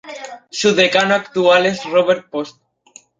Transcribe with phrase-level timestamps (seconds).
[0.49, 2.57] Su decano actual es Robert Post.